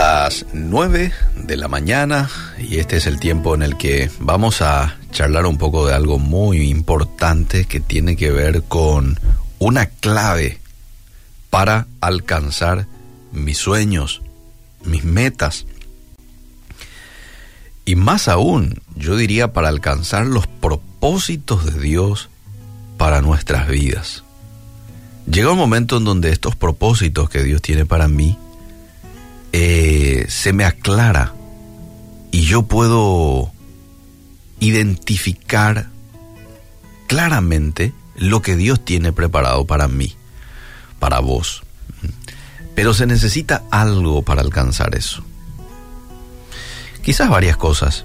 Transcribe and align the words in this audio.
las 0.00 0.46
9 0.54 1.12
de 1.44 1.56
la 1.58 1.68
mañana 1.68 2.30
y 2.58 2.78
este 2.78 2.96
es 2.96 3.06
el 3.06 3.20
tiempo 3.20 3.54
en 3.54 3.60
el 3.60 3.76
que 3.76 4.10
vamos 4.18 4.62
a 4.62 4.96
charlar 5.12 5.44
un 5.44 5.58
poco 5.58 5.86
de 5.86 5.92
algo 5.92 6.18
muy 6.18 6.70
importante 6.70 7.66
que 7.66 7.80
tiene 7.80 8.16
que 8.16 8.30
ver 8.30 8.62
con 8.62 9.20
una 9.58 9.90
clave 9.90 10.58
para 11.50 11.86
alcanzar 12.00 12.86
mis 13.32 13.58
sueños, 13.58 14.22
mis 14.86 15.04
metas. 15.04 15.66
Y 17.84 17.94
más 17.94 18.26
aún, 18.26 18.80
yo 18.96 19.16
diría 19.16 19.52
para 19.52 19.68
alcanzar 19.68 20.24
los 20.24 20.46
propósitos 20.46 21.66
de 21.66 21.78
Dios 21.78 22.30
para 22.96 23.20
nuestras 23.20 23.68
vidas. 23.68 24.24
Llega 25.30 25.52
un 25.52 25.58
momento 25.58 25.98
en 25.98 26.04
donde 26.04 26.30
estos 26.30 26.56
propósitos 26.56 27.28
que 27.28 27.42
Dios 27.42 27.60
tiene 27.60 27.84
para 27.84 28.08
mí 28.08 28.38
eh, 29.52 30.26
se 30.28 30.52
me 30.52 30.64
aclara 30.64 31.34
y 32.30 32.42
yo 32.42 32.62
puedo 32.62 33.52
identificar 34.60 35.88
claramente 37.06 37.92
lo 38.16 38.42
que 38.42 38.56
Dios 38.56 38.84
tiene 38.84 39.12
preparado 39.12 39.66
para 39.66 39.88
mí, 39.88 40.14
para 40.98 41.20
vos. 41.20 41.62
Pero 42.74 42.94
se 42.94 43.06
necesita 43.06 43.64
algo 43.70 44.22
para 44.22 44.40
alcanzar 44.42 44.94
eso. 44.94 45.22
Quizás 47.02 47.28
varias 47.28 47.56
cosas, 47.56 48.04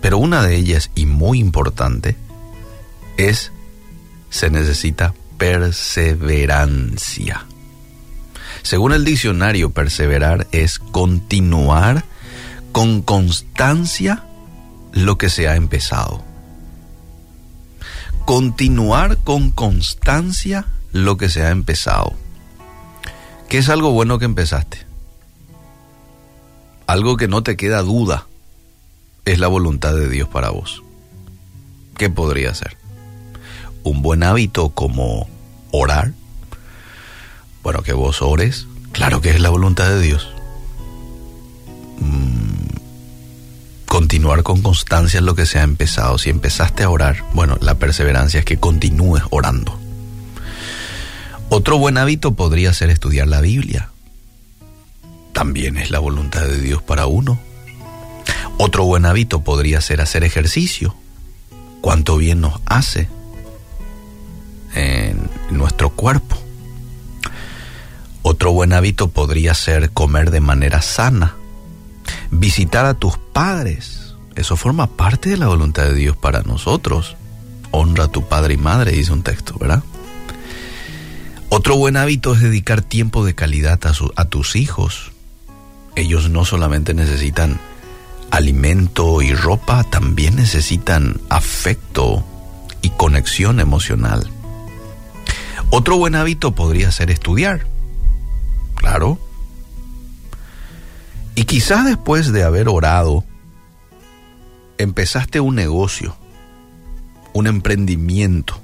pero 0.00 0.18
una 0.18 0.42
de 0.42 0.56
ellas 0.56 0.90
y 0.94 1.06
muy 1.06 1.40
importante 1.40 2.16
es 3.16 3.52
se 4.30 4.50
necesita 4.50 5.14
perseverancia. 5.36 7.44
Según 8.68 8.92
el 8.92 9.02
diccionario, 9.02 9.70
perseverar 9.70 10.46
es 10.52 10.78
continuar 10.78 12.04
con 12.70 13.00
constancia 13.00 14.26
lo 14.92 15.16
que 15.16 15.30
se 15.30 15.48
ha 15.48 15.56
empezado. 15.56 16.22
Continuar 18.26 19.16
con 19.24 19.52
constancia 19.52 20.66
lo 20.92 21.16
que 21.16 21.30
se 21.30 21.44
ha 21.44 21.48
empezado. 21.48 22.12
¿Qué 23.48 23.56
es 23.56 23.70
algo 23.70 23.92
bueno 23.92 24.18
que 24.18 24.26
empezaste? 24.26 24.84
Algo 26.86 27.16
que 27.16 27.26
no 27.26 27.42
te 27.42 27.56
queda 27.56 27.80
duda 27.80 28.26
es 29.24 29.38
la 29.38 29.48
voluntad 29.48 29.94
de 29.94 30.10
Dios 30.10 30.28
para 30.28 30.50
vos. 30.50 30.82
¿Qué 31.96 32.10
podría 32.10 32.54
ser? 32.54 32.76
Un 33.82 34.02
buen 34.02 34.22
hábito 34.22 34.68
como 34.68 35.26
orar, 35.70 36.12
bueno, 37.62 37.82
que 37.82 37.92
vos 37.92 38.22
ores, 38.22 38.66
claro 38.92 39.20
que 39.20 39.30
es 39.30 39.40
la 39.40 39.50
voluntad 39.50 39.88
de 39.88 40.00
Dios. 40.00 40.28
Mm, 41.98 42.68
continuar 43.86 44.42
con 44.42 44.62
constancia 44.62 45.18
en 45.18 45.26
lo 45.26 45.34
que 45.34 45.46
se 45.46 45.58
ha 45.58 45.62
empezado. 45.62 46.18
Si 46.18 46.30
empezaste 46.30 46.84
a 46.84 46.90
orar, 46.90 47.24
bueno, 47.34 47.58
la 47.60 47.74
perseverancia 47.74 48.40
es 48.40 48.46
que 48.46 48.58
continúes 48.58 49.22
orando. 49.30 49.78
Otro 51.50 51.78
buen 51.78 51.96
hábito 51.96 52.34
podría 52.34 52.72
ser 52.72 52.90
estudiar 52.90 53.26
la 53.26 53.40
Biblia. 53.40 53.90
También 55.32 55.76
es 55.78 55.90
la 55.90 55.98
voluntad 55.98 56.42
de 56.42 56.60
Dios 56.60 56.82
para 56.82 57.06
uno. 57.06 57.38
Otro 58.58 58.84
buen 58.84 59.06
hábito 59.06 59.42
podría 59.42 59.80
ser 59.80 60.00
hacer 60.00 60.24
ejercicio. 60.24 60.94
Cuánto 61.80 62.16
bien 62.16 62.40
nos 62.40 62.60
hace 62.66 63.08
en 64.74 65.30
nuestro 65.50 65.90
cuerpo. 65.90 66.36
Otro 68.30 68.52
buen 68.52 68.74
hábito 68.74 69.08
podría 69.08 69.54
ser 69.54 69.88
comer 69.88 70.30
de 70.30 70.42
manera 70.42 70.82
sana, 70.82 71.36
visitar 72.30 72.84
a 72.84 72.92
tus 72.92 73.16
padres. 73.16 74.16
Eso 74.34 74.54
forma 74.54 74.86
parte 74.86 75.30
de 75.30 75.38
la 75.38 75.46
voluntad 75.46 75.84
de 75.84 75.94
Dios 75.94 76.14
para 76.14 76.42
nosotros. 76.42 77.16
Honra 77.70 78.04
a 78.04 78.12
tu 78.12 78.28
padre 78.28 78.52
y 78.52 78.56
madre, 78.58 78.92
dice 78.92 79.14
un 79.14 79.22
texto, 79.22 79.56
¿verdad? 79.58 79.82
Otro 81.48 81.76
buen 81.76 81.96
hábito 81.96 82.34
es 82.34 82.42
dedicar 82.42 82.82
tiempo 82.82 83.24
de 83.24 83.34
calidad 83.34 83.80
a, 83.86 83.94
a 84.20 84.24
tus 84.26 84.56
hijos. 84.56 85.12
Ellos 85.96 86.28
no 86.28 86.44
solamente 86.44 86.92
necesitan 86.92 87.58
alimento 88.30 89.22
y 89.22 89.32
ropa, 89.32 89.84
también 89.84 90.36
necesitan 90.36 91.18
afecto 91.30 92.26
y 92.82 92.90
conexión 92.90 93.58
emocional. 93.58 94.30
Otro 95.70 95.96
buen 95.96 96.14
hábito 96.14 96.54
podría 96.54 96.92
ser 96.92 97.10
estudiar 97.10 97.77
Claro. 98.88 99.18
Y 101.34 101.44
quizás 101.44 101.84
después 101.84 102.32
de 102.32 102.42
haber 102.42 102.70
orado, 102.70 103.22
empezaste 104.78 105.40
un 105.40 105.56
negocio, 105.56 106.16
un 107.34 107.46
emprendimiento. 107.46 108.58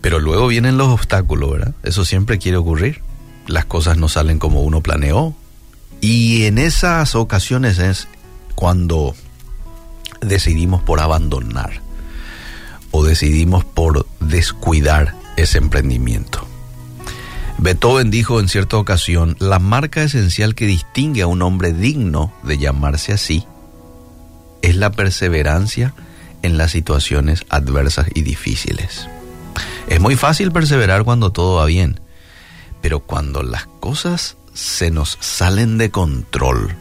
Pero 0.00 0.20
luego 0.20 0.46
vienen 0.46 0.78
los 0.78 0.88
obstáculos, 0.88 1.50
¿verdad? 1.50 1.74
Eso 1.82 2.04
siempre 2.04 2.38
quiere 2.38 2.56
ocurrir. 2.56 3.02
Las 3.48 3.64
cosas 3.64 3.98
no 3.98 4.08
salen 4.08 4.38
como 4.38 4.62
uno 4.62 4.80
planeó. 4.80 5.34
Y 6.00 6.44
en 6.44 6.58
esas 6.58 7.16
ocasiones 7.16 7.80
es 7.80 8.06
cuando 8.54 9.16
decidimos 10.20 10.82
por 10.82 11.00
abandonar 11.00 11.80
o 12.92 13.04
decidimos 13.04 13.64
por 13.64 14.06
descuidar 14.20 15.16
ese 15.36 15.58
emprendimiento. 15.58 16.47
Beethoven 17.58 18.10
dijo 18.10 18.38
en 18.38 18.48
cierta 18.48 18.76
ocasión, 18.76 19.36
la 19.40 19.58
marca 19.58 20.02
esencial 20.02 20.54
que 20.54 20.66
distingue 20.66 21.22
a 21.22 21.26
un 21.26 21.42
hombre 21.42 21.72
digno 21.72 22.32
de 22.44 22.56
llamarse 22.56 23.12
así 23.12 23.46
es 24.62 24.76
la 24.76 24.92
perseverancia 24.92 25.92
en 26.42 26.56
las 26.56 26.70
situaciones 26.70 27.44
adversas 27.48 28.06
y 28.14 28.22
difíciles. 28.22 29.08
Es 29.88 30.00
muy 30.00 30.14
fácil 30.14 30.52
perseverar 30.52 31.02
cuando 31.02 31.30
todo 31.30 31.56
va 31.56 31.66
bien, 31.66 32.00
pero 32.80 33.00
cuando 33.00 33.42
las 33.42 33.66
cosas 33.80 34.36
se 34.54 34.92
nos 34.92 35.18
salen 35.20 35.78
de 35.78 35.90
control 35.90 36.76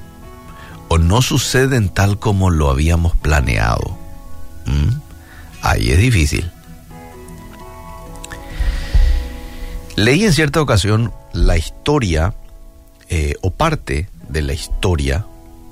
o 0.89 0.99
no 0.99 1.23
suceden 1.23 1.89
tal 1.89 2.19
como 2.19 2.51
lo 2.51 2.69
habíamos 2.69 3.15
planeado, 3.15 3.97
ahí 5.61 5.89
es 5.89 5.97
difícil. 5.97 6.51
Leí 9.97 10.25
en 10.25 10.31
cierta 10.31 10.61
ocasión 10.61 11.11
la 11.33 11.57
historia 11.57 12.35
eh, 13.09 13.33
o 13.41 13.49
parte 13.49 14.07
de 14.29 14.43
la 14.43 14.53
historia 14.53 15.25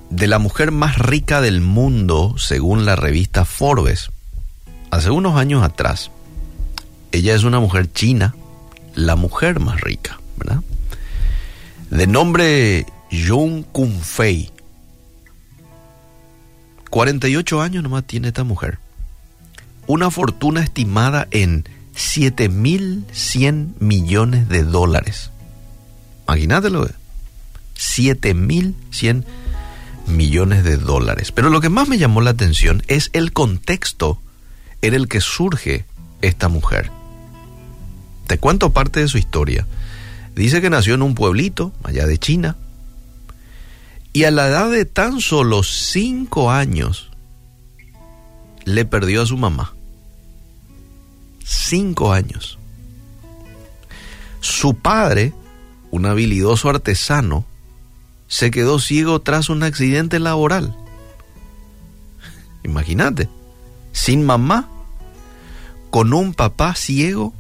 de 0.10 0.26
la 0.26 0.40
mujer 0.40 0.72
más 0.72 0.98
rica 0.98 1.42
del 1.42 1.62
mundo 1.62 2.34
según 2.40 2.88
la 2.88 2.96
revista 2.96 3.46
Forbes. 3.46 4.10
Hace 4.90 5.12
unos 5.12 5.38
años 5.38 5.62
atrás, 5.62 6.10
ella 7.12 7.36
es 7.36 7.44
una 7.44 7.60
mujer 7.60 7.94
china, 7.94 8.34
la 8.96 9.16
mujer 9.16 9.60
más 9.60 9.80
rica, 9.82 10.20
¿verdad? 10.38 10.64
De 11.92 12.08
nombre 12.08 12.88
Jung 13.12 13.64
Kun 13.72 14.02
Fei. 14.02 14.50
48 16.90 17.62
años 17.62 17.84
nomás 17.84 18.06
tiene 18.06 18.30
esta 18.30 18.44
mujer. 18.44 18.80
Una 19.86 20.10
fortuna 20.10 20.64
estimada 20.64 21.28
en 21.30 21.70
7.100 21.96 23.80
millones 23.80 24.50
de 24.50 24.64
dólares. 24.64 25.32
Imagínatelo. 26.28 26.88
7.100 27.78 29.24
millones 30.08 30.64
de 30.64 30.78
dólares. 30.78 31.32
Pero 31.32 31.50
lo 31.50 31.62
que 31.62 31.70
más 31.70 31.88
me 31.88 31.98
llamó 31.98 32.22
la 32.22 32.32
atención 32.32 32.84
es 32.88 33.10
el 33.14 33.34
contexto 33.34 34.20
en 34.82 34.94
el 34.94 35.08
que 35.08 35.22
surge 35.22 35.86
esta 36.22 36.48
mujer. 36.48 36.92
Te 38.28 38.38
cuento 38.38 38.72
parte 38.72 39.00
de 39.00 39.08
su 39.08 39.18
historia. 39.18 39.66
Dice 40.36 40.62
que 40.62 40.70
nació 40.70 40.96
en 40.96 41.02
un 41.02 41.16
pueblito 41.16 41.72
allá 41.84 42.06
de 42.08 42.18
China 42.18 42.58
y 44.12 44.24
a 44.24 44.32
la 44.32 44.48
edad 44.48 44.70
de 44.70 44.86
tan 44.86 45.22
solo 45.22 45.64
5 45.64 46.52
años 46.52 47.12
le 48.66 48.86
perdió 48.86 49.22
a 49.22 49.26
su 49.26 49.38
mamá 49.38 49.74
cinco 51.46 52.12
años. 52.12 52.58
Su 54.42 54.74
padre, 54.74 55.34
un 55.92 56.06
habilidoso 56.06 56.70
artesano, 56.70 57.46
se 58.28 58.52
quedó 58.52 58.80
ciego 58.80 59.22
tras 59.22 59.50
un 59.50 59.64
accidente 59.64 60.20
laboral. 60.20 60.76
Imagínate, 62.64 63.30
sin 63.92 64.26
mamá, 64.26 64.70
con 65.92 66.14
un 66.14 66.34
papá 66.34 66.76
ciego 66.76 67.34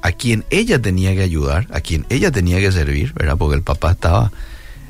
a 0.00 0.12
quien 0.12 0.44
ella 0.50 0.80
tenía 0.80 1.14
que 1.14 1.22
ayudar, 1.22 1.66
a 1.70 1.80
quien 1.80 2.06
ella 2.08 2.30
tenía 2.30 2.58
que 2.60 2.72
servir, 2.72 3.12
¿verdad? 3.14 3.36
Porque 3.36 3.56
el 3.56 3.62
papá 3.62 3.92
estaba 3.92 4.32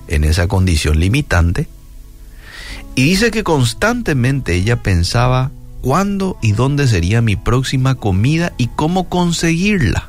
en 0.08 0.24
esa 0.24 0.46
condición 0.46 1.00
limitante. 1.00 1.68
Y 2.94 3.04
dice 3.04 3.30
que 3.30 3.42
constantemente 3.42 4.54
ella 4.54 4.82
pensaba 4.82 5.50
cuándo 5.82 6.38
y 6.40 6.52
dónde 6.52 6.88
sería 6.88 7.20
mi 7.20 7.36
próxima 7.36 7.96
comida 7.96 8.54
y 8.56 8.68
cómo 8.68 9.08
conseguirla. 9.08 10.08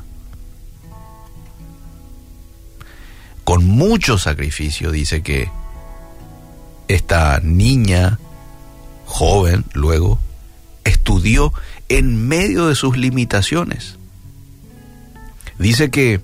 Con 3.44 3.66
mucho 3.66 4.16
sacrificio, 4.16 4.90
dice 4.90 5.22
que 5.22 5.50
esta 6.88 7.40
niña 7.42 8.18
joven 9.04 9.64
luego 9.74 10.18
estudió 10.84 11.52
en 11.88 12.26
medio 12.26 12.68
de 12.68 12.74
sus 12.74 12.96
limitaciones. 12.96 13.96
Dice 15.58 15.90
que 15.90 16.20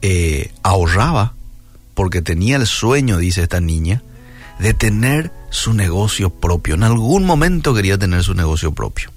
eh, 0.00 0.52
ahorraba 0.62 1.34
porque 1.94 2.22
tenía 2.22 2.56
el 2.56 2.66
sueño, 2.66 3.18
dice 3.18 3.42
esta 3.42 3.60
niña, 3.60 4.02
de 4.58 4.74
tener 4.74 5.32
su 5.50 5.72
negocio 5.72 6.30
propio. 6.30 6.74
En 6.74 6.82
algún 6.82 7.24
momento 7.24 7.74
quería 7.74 7.98
tener 7.98 8.22
su 8.22 8.34
negocio 8.34 8.72
propio. 8.72 9.10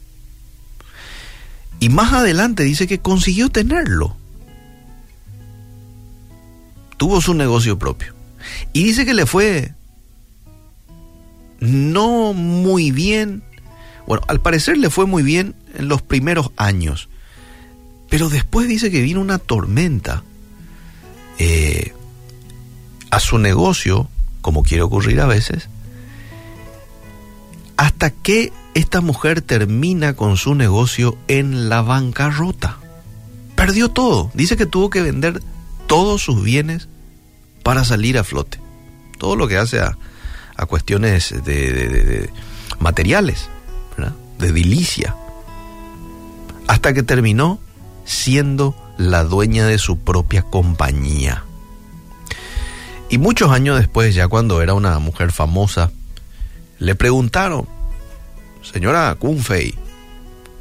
Y 1.79 1.89
más 1.89 2.13
adelante 2.13 2.63
dice 2.63 2.87
que 2.87 2.99
consiguió 2.99 3.49
tenerlo. 3.49 4.15
Tuvo 6.97 7.21
su 7.21 7.33
negocio 7.33 7.79
propio. 7.79 8.13
Y 8.73 8.83
dice 8.83 9.05
que 9.05 9.13
le 9.13 9.25
fue 9.25 9.73
no 11.59 12.33
muy 12.33 12.91
bien. 12.91 13.43
Bueno, 14.07 14.23
al 14.27 14.41
parecer 14.41 14.77
le 14.77 14.89
fue 14.89 15.05
muy 15.05 15.23
bien 15.23 15.55
en 15.75 15.87
los 15.87 16.01
primeros 16.01 16.51
años. 16.57 17.09
Pero 18.09 18.29
después 18.29 18.67
dice 18.67 18.91
que 18.91 19.01
vino 19.01 19.21
una 19.21 19.37
tormenta 19.37 20.23
eh, 21.37 21.93
a 23.11 23.19
su 23.19 23.37
negocio, 23.37 24.09
como 24.41 24.63
quiere 24.63 24.83
ocurrir 24.83 25.19
a 25.21 25.27
veces, 25.27 25.69
hasta 27.77 28.09
que 28.11 28.51
esta 28.73 29.01
mujer 29.01 29.41
termina 29.41 30.13
con 30.13 30.37
su 30.37 30.55
negocio 30.55 31.17
en 31.27 31.69
la 31.69 31.81
bancarrota. 31.81 32.77
Perdió 33.55 33.89
todo. 33.89 34.31
Dice 34.33 34.57
que 34.57 34.65
tuvo 34.65 34.89
que 34.89 35.01
vender 35.01 35.41
todos 35.87 36.21
sus 36.21 36.43
bienes 36.43 36.87
para 37.63 37.83
salir 37.83 38.17
a 38.17 38.23
flote. 38.23 38.59
Todo 39.17 39.35
lo 39.35 39.47
que 39.47 39.57
hace 39.57 39.79
a, 39.79 39.97
cuestiones 40.67 41.33
de, 41.45 42.29
materiales, 42.79 43.49
de 44.37 44.51
dilicia. 44.51 45.15
Hasta 46.67 46.93
que 46.93 47.03
terminó 47.03 47.59
siendo 48.05 48.75
la 48.97 49.23
dueña 49.23 49.65
de 49.65 49.77
su 49.77 49.99
propia 49.99 50.41
compañía. 50.41 51.43
Y 53.09 53.17
muchos 53.17 53.51
años 53.51 53.79
después, 53.79 54.13
ya 54.13 54.27
cuando 54.27 54.61
era 54.61 54.75
una 54.75 54.99
mujer 54.99 55.31
famosa, 55.31 55.91
le 56.77 56.93
preguntaron, 56.93 57.67
señora 58.61 59.15
Kunfei, 59.15 59.73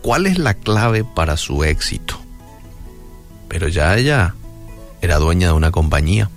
¿cuál 0.00 0.26
es 0.26 0.38
la 0.38 0.54
clave 0.54 1.04
para 1.04 1.36
su 1.36 1.62
éxito? 1.62 2.18
Pero 3.48 3.68
ya 3.68 3.96
ella 3.96 4.34
era 5.02 5.18
dueña 5.18 5.48
de 5.48 5.52
una 5.52 5.70
compañía. 5.70 6.30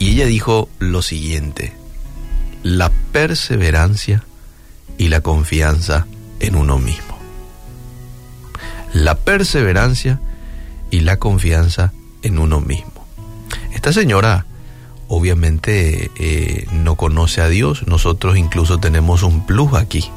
Y 0.00 0.12
ella 0.12 0.26
dijo 0.26 0.68
lo 0.78 1.00
siguiente, 1.02 1.74
la 2.62 2.90
perseverancia 3.12 4.24
y 4.98 5.08
la 5.08 5.20
confianza 5.20 6.06
en 6.40 6.56
uno 6.56 6.78
mismo. 6.78 7.18
La 8.92 9.14
perseverancia 9.14 10.20
y 10.90 11.00
la 11.00 11.18
confianza 11.18 11.92
en 12.22 12.38
uno 12.38 12.60
mismo. 12.60 13.06
Esta 13.72 13.92
señora 13.92 14.46
obviamente 15.10 16.12
eh, 16.18 16.66
no 16.72 16.94
conoce 16.94 17.40
a 17.40 17.48
Dios, 17.48 17.86
nosotros 17.88 18.38
incluso 18.38 18.78
tenemos 18.78 19.24
un 19.24 19.44
plus 19.44 19.74
aquí. 19.74 20.08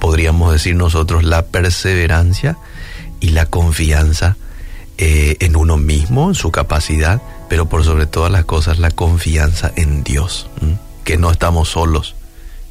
Podríamos 0.00 0.52
decir 0.52 0.76
nosotros 0.76 1.24
la 1.24 1.46
perseverancia 1.46 2.56
y 3.18 3.30
la 3.30 3.46
confianza 3.46 4.36
eh, 4.96 5.36
en 5.40 5.56
uno 5.56 5.76
mismo, 5.76 6.28
en 6.28 6.36
su 6.36 6.52
capacidad, 6.52 7.20
pero 7.48 7.68
por 7.68 7.84
sobre 7.84 8.06
todas 8.06 8.30
las 8.30 8.44
cosas 8.44 8.78
la 8.78 8.92
confianza 8.92 9.72
en 9.74 10.04
Dios, 10.04 10.48
que 11.02 11.16
no 11.16 11.32
estamos 11.32 11.70
solos, 11.70 12.14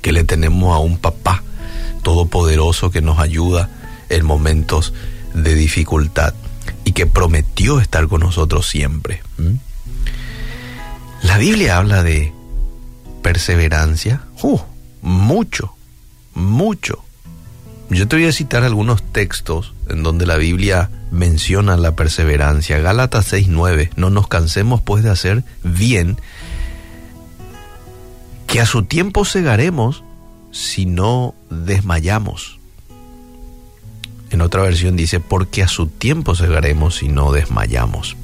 que 0.01 0.13
le 0.13 0.23
tenemos 0.23 0.73
a 0.73 0.79
un 0.79 0.97
papá 0.97 1.43
todopoderoso 2.01 2.91
que 2.91 3.01
nos 3.01 3.19
ayuda 3.19 3.69
en 4.07 4.25
momentos 4.25 4.93
de 5.33 5.53
dificultad 5.53 6.33
y 6.85 6.93
que 6.93 7.07
prometió 7.07 7.81
estar 7.81 8.07
con 8.07 8.21
nosotros 8.21 8.67
siempre. 8.67 9.21
La 11.23 11.37
Biblia 11.37 11.77
habla 11.77 12.03
de 12.03 12.33
perseverancia, 13.21 14.21
uh, 14.41 14.59
mucho, 15.01 15.75
mucho. 16.33 17.03
Yo 17.89 18.07
te 18.07 18.17
voy 18.17 18.25
a 18.25 18.31
citar 18.31 18.63
algunos 18.63 19.01
textos 19.01 19.73
en 19.89 20.03
donde 20.03 20.25
la 20.25 20.37
Biblia 20.37 20.89
menciona 21.11 21.77
la 21.77 21.95
perseverancia. 21.95 22.79
Gálatas 22.79 23.31
6:9, 23.31 23.91
no 23.95 24.09
nos 24.09 24.27
cansemos 24.27 24.81
pues 24.81 25.03
de 25.03 25.09
hacer 25.09 25.43
bien, 25.63 26.17
que 28.45 28.61
a 28.61 28.65
su 28.65 28.83
tiempo 28.83 29.25
segaremos 29.25 30.03
si 30.51 30.85
no 30.85 31.33
desmayamos. 31.49 32.59
En 34.29 34.41
otra 34.41 34.61
versión 34.61 34.97
dice, 34.97 35.19
porque 35.19 35.63
a 35.63 35.67
su 35.67 35.87
tiempo 35.87 36.35
segaremos 36.35 36.97
si 36.97 37.07
no 37.07 37.31
desmayamos. 37.31 38.17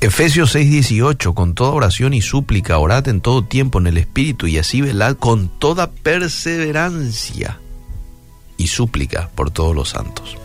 Efesios 0.00 0.54
6:18, 0.54 1.34
con 1.34 1.54
toda 1.54 1.70
oración 1.70 2.14
y 2.14 2.22
súplica, 2.22 2.78
orad 2.78 3.06
en 3.08 3.20
todo 3.20 3.44
tiempo 3.44 3.78
en 3.78 3.86
el 3.86 3.98
Espíritu 3.98 4.46
y 4.46 4.58
así 4.58 4.80
velad 4.80 5.16
con 5.16 5.48
toda 5.48 5.90
perseverancia 5.90 7.58
y 8.56 8.66
súplica 8.68 9.30
por 9.34 9.50
todos 9.50 9.74
los 9.74 9.90
santos. 9.90 10.36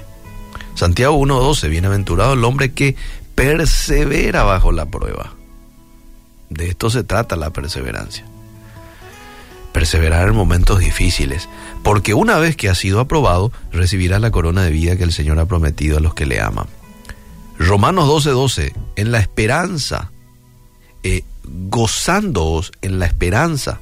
Santiago 0.75 1.15
1:12, 1.17 1.69
bienaventurado 1.69 2.33
el 2.33 2.43
hombre 2.43 2.71
que 2.71 2.95
persevera 3.35 4.43
bajo 4.43 4.71
la 4.71 4.85
prueba. 4.85 5.33
De 6.49 6.69
esto 6.69 6.89
se 6.89 7.03
trata 7.03 7.35
la 7.35 7.51
perseverancia. 7.51 8.25
Perseverar 9.73 10.27
en 10.27 10.35
momentos 10.35 10.79
difíciles, 10.79 11.49
porque 11.83 12.13
una 12.13 12.37
vez 12.37 12.55
que 12.55 12.69
ha 12.69 12.75
sido 12.75 12.99
aprobado, 12.99 13.51
recibirá 13.71 14.17
la 14.19 14.31
corona 14.31 14.63
de 14.63 14.71
vida 14.71 14.97
que 14.97 15.03
el 15.03 15.13
Señor 15.13 15.39
ha 15.39 15.45
prometido 15.45 15.97
a 15.97 16.01
los 16.01 16.13
que 16.13 16.25
le 16.25 16.41
aman. 16.41 16.67
Romanos 17.57 18.07
12:12, 18.07 18.33
12, 18.33 18.73
en 18.95 19.11
la 19.11 19.19
esperanza, 19.19 20.11
eh, 21.03 21.23
gozándoos 21.43 22.71
en 22.81 22.99
la 22.99 23.05
esperanza, 23.05 23.79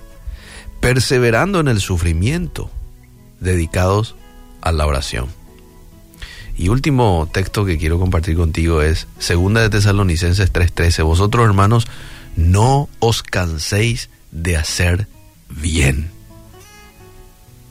perseverando 0.80 1.60
en 1.60 1.68
el 1.68 1.82
sufrimiento, 1.82 2.72
dedicados 3.40 4.16
a 4.62 4.72
la 4.72 4.86
oración. 4.86 5.28
Y 6.58 6.70
último 6.70 7.28
texto 7.34 7.66
que 7.66 7.78
quiero 7.78 8.00
compartir 8.00 8.38
contigo 8.38 8.82
es 8.82 9.08
Segunda 9.20 9.62
de 9.62 9.70
Tesalonicenses 9.70 10.52
3:13. 10.52 11.04
Vosotros, 11.04 11.46
hermanos, 11.46 11.86
no 12.38 12.88
os 13.00 13.24
canséis 13.24 14.10
de 14.32 14.56
hacer 14.56 15.08
bien. 15.50 16.10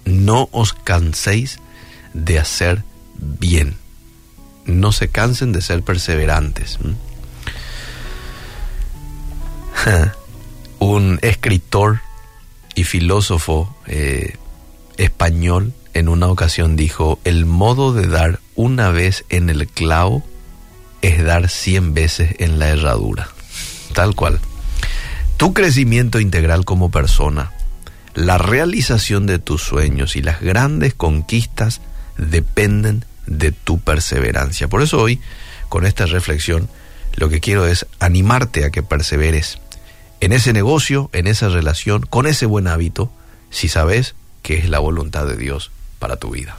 No 0.04 0.50
os 0.52 0.74
canséis 0.74 1.58
de 2.12 2.38
hacer 2.38 2.84
bien 3.16 3.83
no 4.66 4.92
se 4.92 5.08
cansen 5.08 5.52
de 5.52 5.62
ser 5.62 5.82
perseverantes. 5.82 6.78
Un 10.78 11.18
escritor 11.22 12.00
y 12.74 12.84
filósofo 12.84 13.74
eh, 13.86 14.36
español 14.96 15.72
en 15.94 16.08
una 16.08 16.26
ocasión 16.26 16.76
dijo, 16.76 17.20
el 17.24 17.46
modo 17.46 17.92
de 17.92 18.08
dar 18.08 18.40
una 18.56 18.90
vez 18.90 19.24
en 19.28 19.48
el 19.48 19.68
clavo 19.68 20.24
es 21.02 21.22
dar 21.22 21.48
cien 21.48 21.94
veces 21.94 22.34
en 22.38 22.58
la 22.58 22.68
herradura. 22.68 23.28
Tal 23.92 24.14
cual. 24.14 24.40
Tu 25.36 25.54
crecimiento 25.54 26.18
integral 26.18 26.64
como 26.64 26.90
persona, 26.90 27.52
la 28.14 28.38
realización 28.38 29.26
de 29.26 29.38
tus 29.38 29.62
sueños 29.62 30.16
y 30.16 30.22
las 30.22 30.40
grandes 30.40 30.94
conquistas 30.94 31.80
dependen 32.16 33.04
de 33.26 33.52
tu 33.52 33.80
perseverancia. 33.80 34.68
Por 34.68 34.82
eso 34.82 35.00
hoy, 35.00 35.20
con 35.68 35.86
esta 35.86 36.06
reflexión, 36.06 36.68
lo 37.14 37.28
que 37.28 37.40
quiero 37.40 37.66
es 37.66 37.86
animarte 38.00 38.64
a 38.64 38.70
que 38.70 38.82
perseveres 38.82 39.58
en 40.20 40.32
ese 40.32 40.52
negocio, 40.52 41.10
en 41.12 41.26
esa 41.26 41.48
relación, 41.48 42.02
con 42.02 42.26
ese 42.26 42.46
buen 42.46 42.66
hábito, 42.66 43.12
si 43.50 43.68
sabes 43.68 44.14
que 44.42 44.58
es 44.58 44.68
la 44.68 44.78
voluntad 44.78 45.26
de 45.26 45.36
Dios 45.36 45.70
para 45.98 46.16
tu 46.16 46.30
vida. 46.30 46.56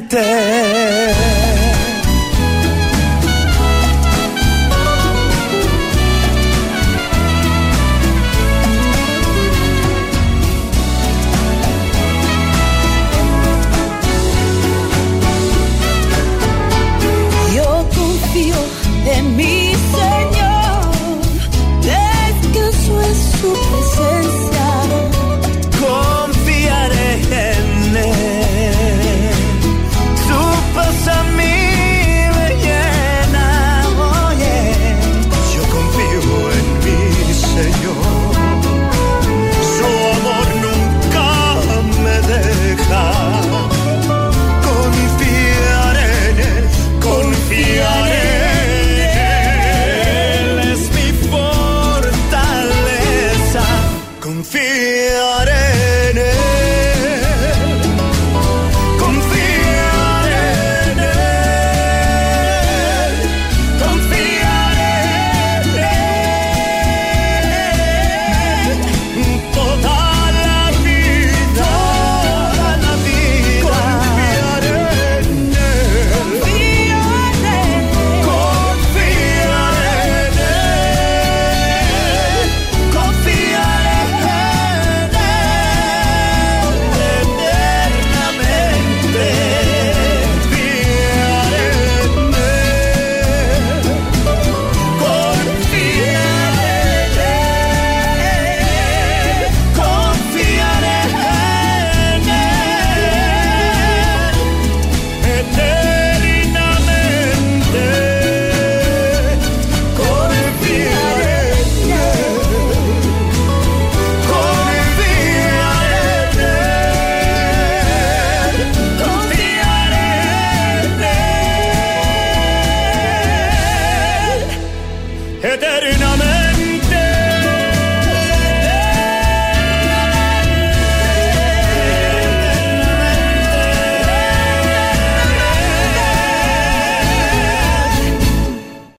siente. 0.00 0.79